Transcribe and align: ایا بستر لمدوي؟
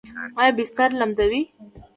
ایا 0.39 0.51
بستر 0.57 0.89
لمدوي؟ 0.99 1.41